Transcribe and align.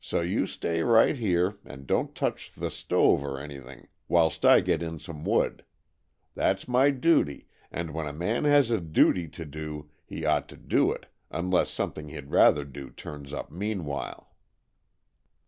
So 0.00 0.20
you 0.20 0.46
stay 0.46 0.84
right 0.84 1.16
here 1.18 1.56
and 1.64 1.84
don't 1.84 2.14
touch 2.14 2.52
the 2.52 2.70
stove 2.70 3.24
or 3.24 3.40
anything, 3.40 3.88
whilst 4.06 4.44
I 4.44 4.60
get 4.60 4.84
in 4.84 5.00
some 5.00 5.24
wood. 5.24 5.64
That's 6.36 6.68
my 6.68 6.90
duty, 6.90 7.48
and 7.72 7.90
when 7.90 8.06
a 8.06 8.12
man 8.12 8.44
has 8.44 8.70
a 8.70 8.80
duty 8.80 9.26
to 9.30 9.44
do 9.44 9.90
he 10.06 10.24
ought 10.24 10.48
to 10.50 10.56
do 10.56 10.92
it, 10.92 11.06
unless 11.28 11.70
something 11.70 12.08
he'd 12.08 12.30
rather 12.30 12.64
do 12.64 12.88
turns 12.90 13.32
up 13.32 13.50
meanwhile." 13.50 14.32